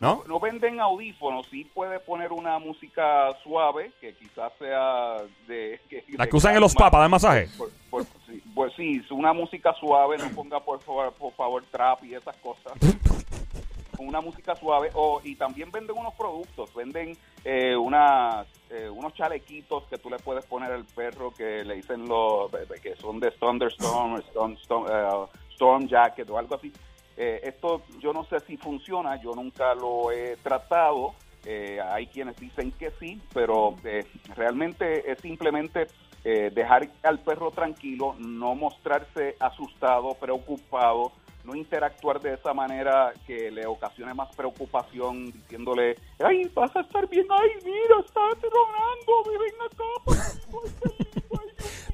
¿No? 0.00 0.22
no 0.26 0.40
venden 0.40 0.80
audífonos, 0.80 1.46
sí 1.50 1.70
puede 1.74 2.00
poner 2.00 2.32
una 2.32 2.58
música 2.58 3.28
suave, 3.44 3.92
que 4.00 4.14
quizás 4.14 4.50
sea 4.58 5.16
de... 5.46 5.78
La 6.16 6.24
de 6.24 6.30
que 6.30 6.36
usan 6.36 6.54
en 6.54 6.60
los 6.62 6.74
papas, 6.74 7.00
dar 7.00 7.10
masaje. 7.10 7.48
Por- 7.58 7.70
por- 7.90 8.04
sí, 8.26 8.42
pues 8.54 8.72
sí, 8.78 9.02
una 9.10 9.34
música 9.34 9.74
suave, 9.78 10.16
no 10.16 10.30
ponga 10.30 10.58
por 10.60 10.80
favor, 10.80 11.12
por 11.12 11.34
favor 11.34 11.62
trap 11.70 12.02
y 12.04 12.14
esas 12.14 12.34
cosas. 12.38 12.72
Una 14.00 14.20
música 14.20 14.56
suave. 14.56 14.90
O, 14.94 15.20
y 15.22 15.36
también 15.36 15.70
venden 15.70 15.96
unos 15.96 16.14
productos, 16.14 16.74
venden 16.74 17.16
eh, 17.44 17.76
unas, 17.76 18.46
eh, 18.70 18.88
unos 18.88 19.14
chalequitos 19.14 19.84
que 19.84 19.98
tú 19.98 20.10
le 20.10 20.18
puedes 20.18 20.44
poner 20.46 20.72
al 20.72 20.84
perro 20.84 21.32
que 21.32 21.64
le 21.64 21.76
dicen 21.76 22.06
los 22.06 22.50
que 22.82 22.96
son 22.96 23.20
de 23.20 23.30
Thunderstorm, 23.32 24.16
Storm, 24.20 24.52
Storm, 24.54 24.86
eh, 24.90 25.26
Storm 25.52 25.86
Jacket 25.86 26.28
o 26.30 26.38
algo 26.38 26.54
así. 26.54 26.72
Eh, 27.16 27.40
esto 27.42 27.82
yo 27.98 28.12
no 28.12 28.24
sé 28.24 28.40
si 28.40 28.56
funciona, 28.56 29.20
yo 29.20 29.32
nunca 29.32 29.74
lo 29.74 30.10
he 30.12 30.36
tratado. 30.36 31.14
Eh, 31.44 31.78
hay 31.80 32.06
quienes 32.06 32.36
dicen 32.36 32.70
que 32.72 32.90
sí, 33.00 33.20
pero 33.32 33.74
realmente 34.36 35.10
es 35.10 35.20
simplemente 35.20 35.86
dejar 36.22 36.86
al 37.02 37.18
perro 37.20 37.50
tranquilo, 37.50 38.14
no 38.18 38.54
mostrarse 38.54 39.36
asustado, 39.40 40.14
preocupado, 40.20 41.12
no 41.44 41.54
interactuar 41.54 42.20
de 42.20 42.34
esa 42.34 42.52
manera 42.52 43.12
que 43.26 43.50
le 43.50 43.66
ocasione 43.66 44.14
más 44.14 44.34
preocupación, 44.34 45.26
diciéndole, 45.32 45.96
ay, 46.18 46.50
vas 46.54 46.74
a 46.76 46.80
estar 46.80 47.08
bien, 47.08 47.26
ay, 47.30 47.50
mira, 47.64 48.00
está 48.04 48.20
tronando, 48.40 49.22
ven 49.40 49.54
acá. 49.66 51.09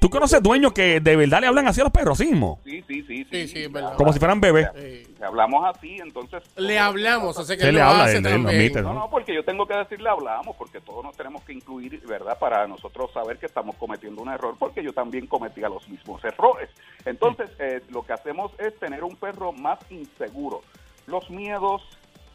¿Tú 0.01 0.11
conoces 0.11 0.43
dueños 0.43 0.73
que 0.73 1.01
de 1.01 1.17
verdad 1.17 1.41
le 1.41 1.47
hablan 1.47 1.67
así 1.67 1.81
a 1.81 1.85
los 1.85 1.93
perros, 1.93 2.19
sí 2.19 2.27
mismo? 2.27 2.61
Sí, 2.65 2.83
sí, 2.87 3.03
sí, 3.03 3.25
sí. 3.31 3.49
Sí, 3.49 3.67
verdad. 3.69 3.95
Como 3.97 4.13
si 4.13 4.19
fueran 4.19 4.41
bebés. 4.41 4.69
Eh, 4.77 5.07
hablamos 5.23 5.65
así, 5.67 5.97
entonces... 5.97 6.43
Le 6.57 6.79
hablamos, 6.79 7.37
o 7.39 7.45
sea 7.45 7.57
que 7.57 7.63
Se 7.65 7.73
le 7.73 7.81
habla, 7.81 8.05
hace 8.05 8.19
él- 8.19 8.27
él 8.27 8.33
lo 8.33 8.39
también. 8.45 8.61
admite, 8.61 8.83
No, 8.83 8.95
no, 8.95 9.11
porque 9.11 9.35
yo 9.35 9.45
tengo 9.45 9.67
que 9.67 9.75
decirle 9.75 10.09
hablamos, 10.09 10.55
porque 10.57 10.81
todos 10.81 11.05
nos 11.05 11.17
tenemos 11.17 11.43
que 11.45 11.53
incluir, 11.55 12.01
¿verdad? 12.07 12.39
Para 12.39 12.67
nosotros 12.67 13.11
saber 13.13 13.39
que 13.39 13.47
estamos 13.47 13.77
cometiendo 13.77 14.23
un 14.23 14.29
error, 14.29 14.55
porque 14.59 14.83
yo 14.83 14.93
también 14.93 15.27
cometía 15.27 15.69
los 15.69 15.89
mismos 15.89 16.23
errores. 16.25 16.69
Entonces, 17.05 17.51
eh, 17.59 17.81
lo 17.91 18.03
que 18.05 18.13
hacemos 18.13 18.53
es 18.59 18.79
tener 18.79 19.03
un 19.05 19.17
perro 19.17 19.53
más 19.53 19.79
inseguro. 19.91 20.63
Los 21.07 21.31
miedos, 21.31 21.83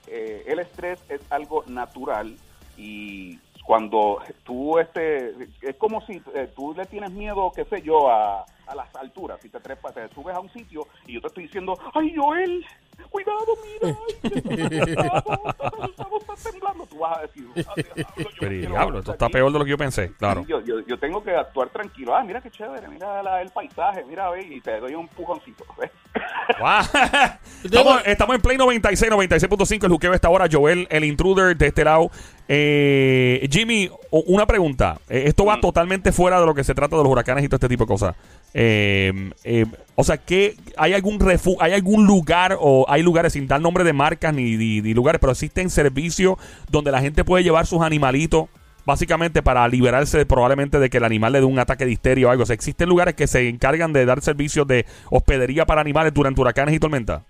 eh, 0.08 0.44
el 0.48 0.60
estrés 0.60 1.00
es 1.10 1.22
algo 1.30 1.64
natural 1.68 2.36
y 2.78 3.38
cuando 3.72 4.20
tú, 4.44 4.78
este, 4.80 5.30
es 5.62 5.78
como 5.78 6.02
si 6.06 6.22
eh, 6.36 6.52
tú 6.54 6.74
le 6.76 6.86
tienes 6.88 7.10
miedo, 7.12 7.54
qué 7.56 7.64
sé 7.64 7.82
yo, 7.82 8.12
a, 8.12 8.42
a 8.68 8.76
las 8.76 8.94
alturas, 8.98 9.40
si 9.42 9.48
te 9.48 9.62
trepas, 9.62 9.94
te 9.94 10.10
subes 10.10 10.36
a 10.36 10.42
un 10.42 10.50
sitio 10.52 10.86
y 11.08 11.14
yo 11.14 11.22
te 11.22 11.28
estoy 11.28 11.44
diciendo, 11.44 11.80
ay 11.94 12.14
Joel, 12.14 12.66
cuidado, 13.10 13.46
mira, 13.64 13.98
ay, 13.98 14.42
cuidado, 14.84 15.42
estamos 15.90 16.44
temblando, 16.44 16.86
tú 16.86 16.98
vas 16.98 17.18
a 17.18 17.22
decir, 17.22 17.48
"Ah, 17.66 17.74
diablo, 17.78 18.04
yo 18.18 18.30
Pero 18.42 18.52
diablo, 18.52 19.00
esto 19.00 19.12
está 19.14 19.26
aquí". 19.28 19.34
peor 19.36 19.54
de 19.54 19.60
lo 19.60 19.64
que 19.64 19.72
yo 19.72 19.78
pensé, 19.78 20.14
claro. 20.18 20.44
Yo, 20.46 20.60
yo, 20.66 20.82
yo 20.82 21.00
tengo 21.00 21.24
que 21.24 21.34
actuar 21.34 21.70
tranquilo. 21.70 22.14
Ah, 22.14 22.24
mira 22.26 22.42
qué 22.42 22.52
chévere, 22.52 22.90
mira 22.90 23.24
la- 23.24 23.42
el 23.42 23.52
paisaje, 23.52 24.04
mira, 24.04 24.30
ve, 24.32 24.42
y 24.48 24.60
te 24.60 24.82
doy 24.82 24.96
un 24.96 25.04
empujoncito. 25.04 25.64
¿ves? 25.80 25.92
Estamos, 27.64 28.02
estamos 28.06 28.36
en 28.36 28.42
Play 28.42 28.58
96, 28.58 29.12
96.5. 29.12 29.84
El 29.86 29.92
juqueo 29.92 30.14
está 30.14 30.28
ahora. 30.28 30.48
Joel, 30.52 30.88
el 30.90 31.04
intruder 31.04 31.56
de 31.56 31.68
este 31.68 31.84
lado. 31.86 32.10
Eh, 32.48 33.48
Jimmy, 33.52 33.90
una 34.10 34.46
pregunta. 34.48 35.00
Eh, 35.08 35.24
esto 35.28 35.46
va 35.46 35.58
Mm. 35.58 35.62
totalmente 35.62 36.12
fuera 36.12 36.40
de 36.40 36.46
lo 36.48 36.54
que 36.56 36.64
se 36.64 36.74
trata 36.74 36.96
de 36.98 37.04
los 37.04 37.12
huracanes 37.12 37.44
y 37.46 37.48
todo 37.48 37.58
este 37.58 37.70
tipo 37.70 37.84
de 37.84 37.88
cosas. 37.88 38.16
Eh, 38.54 39.32
eh, 39.44 39.66
o 39.96 40.04
sea, 40.04 40.18
¿qué, 40.18 40.56
¿hay 40.76 40.94
algún 40.94 41.20
refu 41.20 41.56
hay 41.60 41.74
algún 41.74 42.06
lugar 42.08 42.58
o 42.60 42.86
hay 42.90 43.04
lugares 43.04 43.34
sin 43.34 43.48
dar 43.48 43.62
nombre 43.62 43.84
de 43.84 43.94
marcas 43.94 44.34
ni, 44.34 44.58
ni- 44.58 44.82
ni 44.82 44.94
lugares, 44.94 45.20
pero 45.22 45.32
existen 45.32 45.70
servicios 45.70 46.36
donde 46.70 46.92
la 46.92 47.00
gente 47.02 47.24
puede 47.24 47.44
llevar 47.44 47.66
sus 47.68 47.82
animalitos? 47.82 48.50
Básicamente 48.86 49.44
para 49.44 49.68
liberarse 49.68 50.26
probablemente 50.26 50.80
de 50.80 50.90
que 50.90 50.98
el 50.98 51.04
animal 51.04 51.34
le 51.34 51.40
dé 51.40 51.46
un 51.46 51.60
ataque 51.60 51.86
de 51.86 51.92
histeria 51.92 52.28
o 52.28 52.32
algo. 52.32 52.44
O 52.44 52.52
existen 52.52 52.90
lugares 52.90 53.16
que 53.16 53.28
se 53.28 53.48
encargan 53.48 53.94
de 53.94 54.06
dar 54.06 54.22
servicios 54.22 54.68
de 54.68 54.86
hospedería 55.10 55.66
para 55.66 55.82
animales 55.82 56.14
durante 56.14 56.42
huracanes 56.42 56.76
y 56.76 56.80
tormentas. 56.80 57.24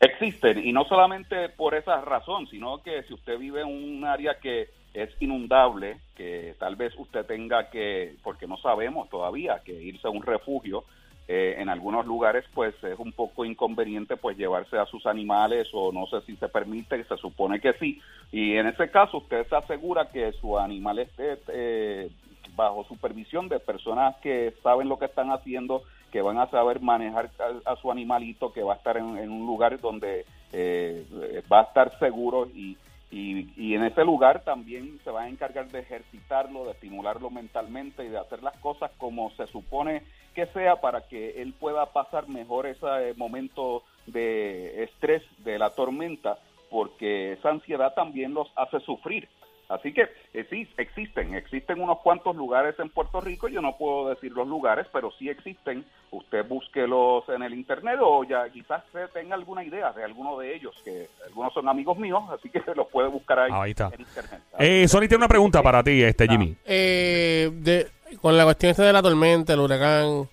Existen, 0.00 0.64
y 0.64 0.72
no 0.72 0.84
solamente 0.84 1.48
por 1.48 1.74
esa 1.74 2.00
razón, 2.02 2.46
sino 2.46 2.82
que 2.82 3.02
si 3.04 3.14
usted 3.14 3.36
vive 3.36 3.62
en 3.62 3.68
un 3.68 4.04
área 4.04 4.38
que 4.38 4.68
es 4.94 5.10
inundable, 5.20 5.98
que 6.16 6.54
tal 6.58 6.76
vez 6.76 6.94
usted 6.96 7.26
tenga 7.26 7.68
que, 7.68 8.16
porque 8.22 8.46
no 8.46 8.56
sabemos 8.58 9.08
todavía, 9.08 9.60
que 9.64 9.72
irse 9.72 10.06
a 10.06 10.10
un 10.10 10.22
refugio, 10.22 10.84
eh, 11.30 11.56
en 11.58 11.68
algunos 11.68 12.06
lugares 12.06 12.44
pues 12.54 12.74
es 12.82 12.98
un 12.98 13.12
poco 13.12 13.44
inconveniente 13.44 14.16
pues 14.16 14.38
llevarse 14.38 14.78
a 14.78 14.86
sus 14.86 15.04
animales 15.04 15.68
o 15.74 15.92
no 15.92 16.06
sé 16.06 16.22
si 16.22 16.36
se 16.36 16.48
permite, 16.48 17.04
se 17.04 17.16
supone 17.18 17.60
que 17.60 17.74
sí, 17.74 18.00
y 18.32 18.54
en 18.54 18.66
ese 18.66 18.90
caso 18.90 19.18
usted 19.18 19.46
se 19.46 19.54
asegura 19.54 20.08
que 20.08 20.32
su 20.32 20.58
animal 20.58 20.98
esté 20.98 21.38
eh, 21.48 22.10
bajo 22.56 22.84
supervisión 22.84 23.48
de 23.48 23.60
personas 23.60 24.16
que 24.22 24.54
saben 24.62 24.88
lo 24.88 24.98
que 24.98 25.04
están 25.04 25.30
haciendo, 25.30 25.82
que 26.10 26.22
van 26.22 26.38
a 26.38 26.50
saber 26.50 26.80
manejar 26.80 27.30
a, 27.66 27.76
su 27.76 27.92
animalito, 27.92 28.52
que 28.52 28.62
va 28.62 28.72
a 28.72 28.76
estar 28.76 28.96
en, 28.96 29.18
en 29.18 29.30
un 29.30 29.46
lugar 29.46 29.78
donde 29.80 30.24
eh, 30.52 31.04
va 31.52 31.60
a 31.60 31.64
estar 31.64 31.98
seguro 31.98 32.46
y, 32.54 32.76
y, 33.10 33.50
y 33.56 33.74
en 33.74 33.84
ese 33.84 34.04
lugar 34.04 34.44
también 34.44 35.00
se 35.04 35.10
va 35.10 35.22
a 35.22 35.28
encargar 35.28 35.68
de 35.68 35.80
ejercitarlo, 35.80 36.64
de 36.64 36.72
estimularlo 36.72 37.30
mentalmente 37.30 38.04
y 38.04 38.08
de 38.08 38.18
hacer 38.18 38.42
las 38.42 38.56
cosas 38.58 38.90
como 38.98 39.30
se 39.32 39.46
supone 39.46 40.02
que 40.34 40.46
sea 40.46 40.80
para 40.80 41.00
que 41.08 41.42
él 41.42 41.52
pueda 41.54 41.86
pasar 41.86 42.28
mejor 42.28 42.66
ese 42.66 43.14
momento 43.16 43.82
de 44.06 44.84
estrés 44.84 45.22
de 45.38 45.58
la 45.58 45.70
tormenta, 45.70 46.38
porque 46.70 47.32
esa 47.32 47.50
ansiedad 47.50 47.94
también 47.94 48.34
los 48.34 48.48
hace 48.54 48.78
sufrir. 48.80 49.28
Así 49.68 49.92
que 49.92 50.08
eh, 50.32 50.46
sí, 50.48 50.66
existen, 50.78 51.34
existen 51.34 51.80
unos 51.80 51.98
cuantos 51.98 52.34
lugares 52.34 52.74
en 52.78 52.88
Puerto 52.88 53.20
Rico, 53.20 53.48
yo 53.48 53.60
no 53.60 53.76
puedo 53.76 54.08
decir 54.08 54.32
los 54.32 54.48
lugares, 54.48 54.86
pero 54.90 55.10
sí 55.18 55.28
existen, 55.28 55.84
usted 56.10 56.46
búsquelos 56.48 57.28
en 57.28 57.42
el 57.42 57.52
internet 57.52 57.98
o 58.00 58.24
ya 58.24 58.48
quizás 58.48 58.82
se 58.92 59.06
tenga 59.08 59.34
alguna 59.34 59.62
idea 59.62 59.92
de 59.92 60.04
alguno 60.04 60.38
de 60.38 60.56
ellos, 60.56 60.74
que 60.84 61.08
algunos 61.26 61.52
son 61.52 61.68
amigos 61.68 61.98
míos, 61.98 62.22
así 62.30 62.48
que 62.48 62.62
los 62.76 62.88
puede 62.88 63.08
buscar 63.08 63.40
ahí, 63.40 63.50
Ahí 63.52 63.70
está. 63.72 63.90
en 63.92 64.00
internet. 64.00 64.42
Eh, 64.58 64.88
Sony 64.88 65.00
tiene 65.00 65.16
una 65.16 65.28
pregunta 65.28 65.62
para 65.62 65.82
ti, 65.82 66.02
este 66.02 66.26
Jimmy. 66.26 66.56
Eh, 66.64 67.50
de, 67.52 67.88
con 68.22 68.38
la 68.38 68.44
cuestión 68.44 68.70
esta 68.70 68.84
de 68.84 68.92
la 68.94 69.02
tormenta, 69.02 69.52
el 69.52 69.60
huracán, 69.60 70.28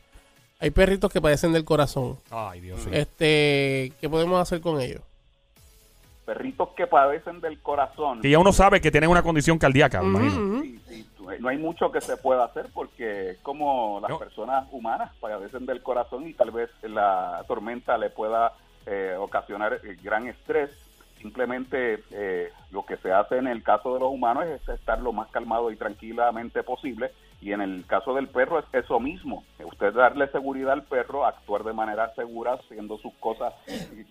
hay 0.59 0.71
perritos 0.71 1.11
que 1.11 1.19
padecen 1.19 1.51
del 1.51 1.65
corazón. 1.65 2.17
Ay, 2.31 2.61
Dios 2.61 2.87
Este, 2.89 3.91
¿qué 3.99 4.09
podemos 4.09 4.39
hacer 4.39 4.61
con 4.61 4.79
ellos? 4.79 5.01
Perritos 6.25 6.69
que 6.75 6.87
padecen 6.87 7.39
del 7.41 7.59
corazón, 7.59 8.21
Que 8.21 8.29
ya 8.31 8.39
uno 8.39 8.51
sabe 8.51 8.81
que 8.81 8.89
tienen 8.91 9.09
una 9.11 9.21
condición 9.21 9.57
cardíaca. 9.59 10.01
Sí, 10.01 10.79
sí, 10.87 11.09
no 11.39 11.49
hay 11.49 11.57
mucho 11.57 11.91
que 11.91 12.01
se 12.01 12.17
pueda 12.17 12.45
hacer 12.45 12.67
porque 12.73 13.31
es 13.31 13.37
como 13.39 13.99
las 14.01 14.09
No. 14.09 14.17
personas 14.19 14.67
humanas 14.71 15.11
padecen 15.19 15.65
del 15.65 15.83
corazón 15.83 16.27
y 16.27 16.33
tal 16.33 16.51
vez 16.51 16.69
la 16.83 17.43
tormenta 17.47 17.97
le 17.97 18.09
pueda 18.09 18.53
eh, 18.87 19.15
ocasionar 19.19 19.73
eh, 19.83 19.97
gran 20.01 20.27
estrés. 20.27 20.69
Simplemente 21.21 22.03
eh, 22.11 22.49
lo 22.71 22.85
que 22.85 22.97
se 22.97 23.11
hace 23.11 23.37
en 23.37 23.47
el 23.47 23.63
caso 23.63 23.93
de 23.93 23.99
los 23.99 24.11
humanos 24.11 24.45
es 24.45 24.67
estar 24.69 24.99
lo 25.01 25.11
más 25.11 25.27
calmado 25.29 25.71
y 25.71 25.75
tranquilamente 25.75 26.61
posible 26.61 27.11
y 27.41 27.51
en 27.51 27.61
el 27.61 27.85
caso 27.87 28.13
del 28.13 28.27
perro 28.27 28.59
es 28.59 28.65
eso 28.73 28.99
mismo. 28.99 29.43
Usted 29.63 29.93
darle 29.93 30.27
seguridad 30.27 30.73
al 30.73 30.83
perro, 30.83 31.25
actuar 31.25 31.63
de 31.63 31.73
manera 31.73 32.13
segura, 32.15 32.53
haciendo 32.53 32.97
sus 32.99 33.13
cosas 33.15 33.53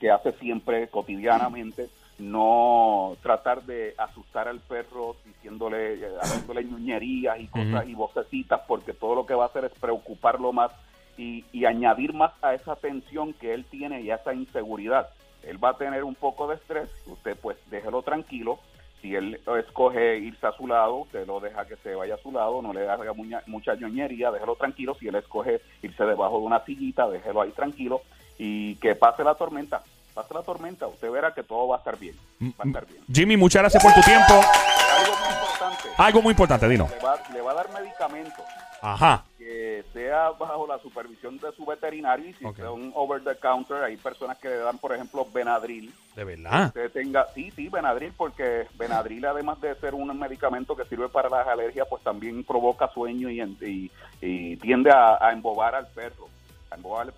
que 0.00 0.10
hace 0.10 0.32
siempre 0.34 0.88
cotidianamente, 0.88 1.88
no 2.18 3.16
tratar 3.22 3.62
de 3.64 3.94
asustar 3.98 4.48
al 4.48 4.60
perro 4.60 5.16
diciéndole, 5.24 5.94
eh, 5.94 6.08
haciéndole 6.20 6.64
ñuñerías 6.64 7.38
y 7.40 7.46
cosas 7.48 7.86
y 7.88 7.94
vocecitas, 7.94 8.60
porque 8.66 8.92
todo 8.92 9.14
lo 9.14 9.26
que 9.26 9.34
va 9.34 9.44
a 9.44 9.48
hacer 9.48 9.64
es 9.64 9.72
preocuparlo 9.72 10.52
más 10.52 10.70
y, 11.16 11.44
y 11.52 11.64
añadir 11.64 12.12
más 12.12 12.32
a 12.42 12.54
esa 12.54 12.76
tensión 12.76 13.32
que 13.34 13.54
él 13.54 13.64
tiene 13.66 14.00
y 14.00 14.10
a 14.10 14.16
esa 14.16 14.34
inseguridad. 14.34 15.08
Él 15.42 15.62
va 15.62 15.70
a 15.70 15.76
tener 15.78 16.04
un 16.04 16.14
poco 16.14 16.48
de 16.48 16.56
estrés, 16.56 16.88
usted 17.06 17.36
pues 17.40 17.56
déjelo 17.70 18.02
tranquilo. 18.02 18.58
Si 19.02 19.14
él 19.14 19.38
escoge 19.58 20.16
irse 20.16 20.46
a 20.46 20.52
su 20.52 20.66
lado, 20.66 20.94
usted 20.94 21.26
lo 21.26 21.38
deja 21.38 21.66
que 21.66 21.76
se 21.76 21.94
vaya 21.94 22.14
a 22.14 22.18
su 22.18 22.32
lado, 22.32 22.62
no 22.62 22.72
le 22.72 22.88
haga 22.88 23.12
muña- 23.12 23.42
mucha 23.46 23.74
ñoñería, 23.74 24.30
déjelo 24.30 24.56
tranquilo. 24.56 24.94
Si 24.94 25.06
él 25.08 25.14
escoge 25.16 25.60
irse 25.82 26.04
debajo 26.04 26.38
de 26.38 26.46
una 26.46 26.64
sillita, 26.64 27.06
déjelo 27.10 27.42
ahí 27.42 27.50
tranquilo 27.50 28.00
y 28.38 28.76
que 28.76 28.94
pase 28.94 29.22
la 29.22 29.34
tormenta. 29.34 29.82
Pase 30.14 30.32
la 30.32 30.42
tormenta, 30.42 30.86
usted 30.86 31.10
verá 31.10 31.34
que 31.34 31.42
todo 31.42 31.66
va 31.68 31.76
a 31.76 31.78
estar 31.80 31.98
bien. 31.98 32.16
Va 32.40 32.64
a 32.64 32.66
estar 32.68 32.86
bien. 32.86 33.02
Jimmy, 33.12 33.36
muchas 33.36 33.62
gracias 33.62 33.82
por 33.82 33.92
tu 33.94 34.00
tiempo. 34.02 34.32
Algo 34.34 35.16
muy 35.18 35.32
importante, 35.34 35.88
Algo 35.96 36.22
muy 36.22 36.30
importante, 36.30 36.68
Dino. 36.68 36.88
le 36.88 37.04
va, 37.04 37.18
le 37.32 37.40
va 37.40 37.50
a 37.50 37.54
dar 37.54 37.68
medicamentos 37.72 38.44
Ajá. 38.80 39.24
que 39.38 39.84
sea 39.92 40.30
bajo 40.30 40.66
la 40.68 40.78
supervisión 40.78 41.38
de 41.38 41.50
su 41.56 41.64
veterinario 41.66 42.28
y 42.28 42.32
si 42.34 42.44
Ok. 42.44 42.58
son 42.58 42.92
over 42.94 43.24
the 43.24 43.34
counter, 43.38 43.82
hay 43.82 43.96
personas 43.96 44.38
que 44.38 44.48
le 44.48 44.58
dan, 44.58 44.78
por 44.78 44.94
ejemplo, 44.94 45.26
Benadryl. 45.34 45.92
De 46.14 46.22
verdad. 46.22 46.66
Usted 46.68 46.92
tenga, 46.92 47.26
sí, 47.34 47.50
sí, 47.50 47.68
Benadryl, 47.68 48.12
porque 48.16 48.68
Benadryl, 48.74 49.24
además 49.26 49.60
de 49.60 49.74
ser 49.76 49.94
un 49.94 50.16
medicamento 50.16 50.76
que 50.76 50.84
sirve 50.84 51.08
para 51.08 51.28
las 51.28 51.46
alergias, 51.48 51.88
pues 51.90 52.04
también 52.04 52.44
provoca 52.44 52.88
sueño 52.94 53.28
y, 53.30 53.40
y- 53.40 53.90
y 54.20 54.56
tiende 54.58 54.92
a, 54.92 55.18
a 55.20 55.32
embobar 55.32 55.74
al 55.74 55.88
perro. 55.88 56.28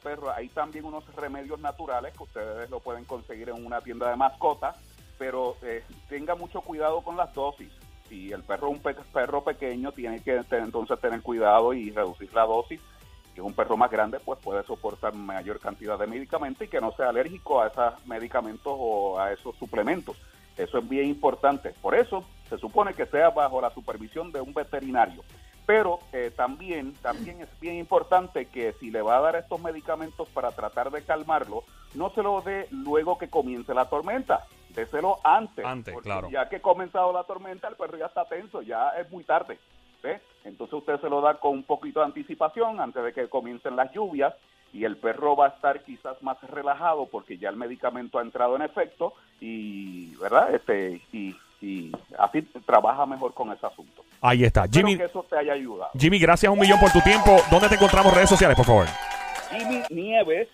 Perro. 0.02 0.30
Hay 0.32 0.48
también 0.48 0.84
unos 0.84 1.04
remedios 1.14 1.60
naturales 1.60 2.16
que 2.16 2.22
ustedes 2.22 2.70
lo 2.70 2.80
pueden 2.80 3.04
conseguir 3.04 3.48
en 3.48 3.64
una 3.64 3.80
tienda 3.80 4.10
de 4.10 4.16
mascotas, 4.16 4.76
pero 5.18 5.56
eh, 5.62 5.82
tenga 6.08 6.34
mucho 6.34 6.60
cuidado 6.60 7.00
con 7.02 7.16
las 7.16 7.32
dosis. 7.34 7.70
Si 8.08 8.30
el 8.32 8.42
perro 8.44 8.68
es 8.68 8.74
un 8.74 8.82
pe- 8.82 8.94
perro 9.12 9.42
pequeño, 9.42 9.92
tiene 9.92 10.22
que 10.22 10.40
entonces 10.50 11.00
tener 11.00 11.22
cuidado 11.22 11.72
y 11.72 11.90
reducir 11.90 12.32
la 12.34 12.42
dosis. 12.44 12.80
Si 13.34 13.40
es 13.40 13.46
un 13.46 13.52
perro 13.54 13.76
más 13.76 13.90
grande, 13.90 14.20
pues 14.20 14.38
puede 14.40 14.62
soportar 14.64 15.12
mayor 15.14 15.58
cantidad 15.60 15.98
de 15.98 16.06
medicamentos 16.06 16.66
y 16.66 16.70
que 16.70 16.80
no 16.80 16.92
sea 16.92 17.08
alérgico 17.08 17.60
a 17.60 17.66
esos 17.66 18.06
medicamentos 18.06 18.72
o 18.76 19.18
a 19.18 19.32
esos 19.32 19.56
suplementos. 19.56 20.16
Eso 20.56 20.78
es 20.78 20.88
bien 20.88 21.06
importante. 21.06 21.74
Por 21.82 21.94
eso 21.94 22.24
se 22.48 22.56
supone 22.56 22.94
que 22.94 23.04
sea 23.06 23.28
bajo 23.30 23.60
la 23.60 23.70
supervisión 23.70 24.32
de 24.32 24.40
un 24.40 24.54
veterinario. 24.54 25.22
Pero 25.66 25.98
eh, 26.12 26.32
también, 26.34 26.94
también 26.94 27.40
es 27.40 27.60
bien 27.60 27.74
importante 27.76 28.46
que 28.46 28.72
si 28.74 28.90
le 28.90 29.02
va 29.02 29.18
a 29.18 29.20
dar 29.20 29.36
estos 29.36 29.60
medicamentos 29.60 30.28
para 30.28 30.52
tratar 30.52 30.90
de 30.90 31.02
calmarlo, 31.02 31.64
no 31.94 32.10
se 32.10 32.22
lo 32.22 32.40
dé 32.40 32.68
luego 32.70 33.18
que 33.18 33.28
comience 33.28 33.74
la 33.74 33.88
tormenta. 33.88 34.46
Déselo 34.70 35.18
antes. 35.24 35.64
Antes, 35.64 35.92
porque 35.92 36.08
claro. 36.08 36.30
Ya 36.30 36.48
que 36.48 36.56
ha 36.56 36.62
comenzado 36.62 37.12
la 37.12 37.24
tormenta, 37.24 37.66
el 37.66 37.74
perro 37.74 37.98
ya 37.98 38.06
está 38.06 38.24
tenso, 38.26 38.62
ya 38.62 38.90
es 38.90 39.10
muy 39.10 39.24
tarde. 39.24 39.58
Entonces 40.44 40.74
usted 40.74 41.00
se 41.00 41.08
lo 41.08 41.20
da 41.20 41.34
con 41.34 41.52
un 41.52 41.62
poquito 41.64 42.00
de 42.00 42.06
anticipación 42.06 42.80
antes 42.80 43.02
de 43.02 43.12
que 43.12 43.28
comiencen 43.28 43.76
las 43.76 43.92
lluvias 43.92 44.34
y 44.72 44.84
el 44.84 44.96
perro 44.96 45.36
va 45.36 45.46
a 45.46 45.50
estar 45.50 45.82
quizás 45.84 46.22
más 46.22 46.40
relajado 46.42 47.06
porque 47.06 47.38
ya 47.38 47.48
el 47.48 47.56
medicamento 47.56 48.18
ha 48.18 48.22
entrado 48.22 48.56
en 48.56 48.62
efecto 48.62 49.14
y, 49.40 50.14
¿verdad? 50.16 50.54
Este, 50.54 51.02
y, 51.12 51.34
y 51.60 51.92
así 52.18 52.42
trabaja 52.64 53.06
mejor 53.06 53.34
con 53.34 53.52
ese 53.52 53.66
asunto. 53.66 54.04
Ahí 54.20 54.44
está. 54.44 54.64
Espero 54.64 54.88
Jimmy, 54.88 54.98
que 54.98 55.04
eso 55.04 55.24
te 55.28 55.38
haya 55.38 55.52
ayudado. 55.52 55.90
Jimmy, 55.98 56.18
gracias 56.18 56.52
un 56.52 56.58
millón 56.58 56.80
por 56.80 56.90
tu 56.90 57.00
tiempo. 57.00 57.40
¿Dónde 57.50 57.68
te 57.68 57.74
encontramos 57.74 58.14
redes 58.14 58.28
sociales, 58.28 58.56
por 58.56 58.66
favor? 58.66 58.86
Jimmy 59.50 59.82
Nieves 59.90 60.48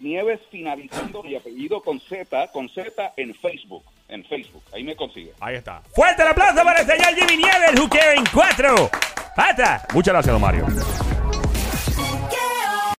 Nieves 0.00 0.40
finalizando 0.50 1.22
mi 1.22 1.36
apellido 1.36 1.80
con 1.82 2.00
Z, 2.00 2.48
con 2.52 2.68
Z 2.68 3.12
en 3.16 3.34
Facebook. 3.34 3.84
En 4.08 4.24
Facebook, 4.24 4.62
ahí 4.72 4.84
me 4.84 4.94
consigue. 4.96 5.32
Ahí 5.40 5.56
está. 5.56 5.82
Fuerte 5.94 6.22
el 6.22 6.28
aplauso 6.28 6.62
para 6.62 6.80
el 6.80 6.86
señor 6.86 7.14
Jimmy 7.14 7.42
Nieves, 7.42 7.80
who 7.80 7.88
care 7.88 8.16
en 8.16 8.24
cuatro. 8.32 8.90
¡Pata! 9.34 9.86
Muchas 9.92 10.12
gracias, 10.12 10.32
don 10.32 10.42
Mario. 10.42 10.66